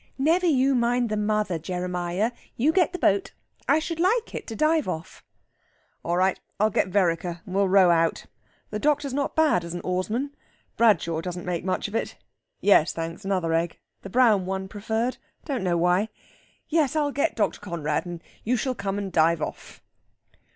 "Never 0.17 0.47
you 0.47 0.73
mind 0.73 1.09
the 1.09 1.15
mother, 1.15 1.59
Jeremiah. 1.59 2.31
You 2.57 2.73
get 2.73 2.91
the 2.91 2.97
boat. 2.97 3.33
I 3.69 3.77
should 3.77 3.99
like 3.99 4.33
it 4.33 4.47
to 4.47 4.55
dive 4.55 4.87
off." 4.87 5.23
"All 6.03 6.17
right, 6.17 6.39
I'll 6.59 6.71
get 6.71 6.87
Vereker, 6.87 7.41
and 7.45 7.53
we'll 7.53 7.67
row 7.69 7.91
out. 7.91 8.25
The 8.71 8.79
doctor's 8.79 9.13
not 9.13 9.35
bad 9.35 9.63
as 9.63 9.75
an 9.75 9.81
oarsman. 9.83 10.35
Bradshaw 10.75 11.21
doesn't 11.21 11.45
make 11.45 11.63
much 11.63 11.87
of 11.87 11.93
it. 11.93 12.17
(Yes, 12.61 12.93
thanks; 12.93 13.23
another 13.25 13.53
egg. 13.53 13.77
The 14.01 14.09
brown 14.09 14.47
one 14.47 14.67
preferred; 14.67 15.17
don't 15.45 15.63
know 15.63 15.77
why!) 15.77 16.09
Yes, 16.67 16.95
I'll 16.95 17.11
get 17.11 17.35
Dr. 17.35 17.59
Conrad, 17.59 18.07
and 18.07 18.23
you 18.43 18.57
shall 18.57 18.73
come 18.73 18.97
and 18.97 19.11
dive 19.11 19.39
off." 19.43 19.83